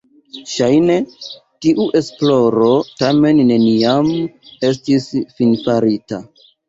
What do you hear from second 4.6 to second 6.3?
estis finfarita.